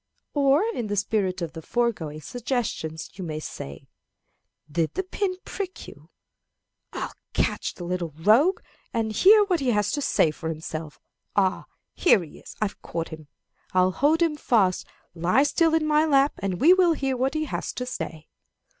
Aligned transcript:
Or, 0.33 0.63
in 0.73 0.87
the 0.87 0.95
spirit 0.95 1.43
of 1.43 1.53
the 1.53 1.61
foregoing 1.61 2.21
suggestions, 2.21 3.07
you 3.19 3.23
may 3.23 3.39
say, 3.39 3.85
"Did 4.71 4.95
the 4.95 5.03
pin 5.03 5.35
prick 5.45 5.87
you? 5.87 6.09
I'll 6.91 7.13
catch 7.33 7.75
the 7.75 7.83
little 7.83 8.09
rogue, 8.17 8.61
and 8.95 9.11
hear 9.11 9.43
what 9.43 9.59
he 9.59 9.69
has 9.69 9.91
to 9.91 10.01
say 10.01 10.31
for 10.31 10.49
himself. 10.49 10.99
Ah, 11.35 11.67
here 11.93 12.23
he 12.23 12.39
is 12.39 12.55
I've 12.59 12.81
caught 12.81 13.09
him! 13.09 13.27
I'll 13.73 13.91
hold 13.91 14.23
him 14.23 14.37
fast. 14.37 14.87
Lie 15.13 15.43
still 15.43 15.75
in 15.75 15.85
my 15.85 16.05
lap, 16.07 16.33
and 16.39 16.59
we 16.59 16.73
will 16.73 16.93
hear 16.93 17.15
what 17.15 17.35
he 17.35 17.45
has 17.45 17.71
to 17.73 17.85
say. 17.85 18.27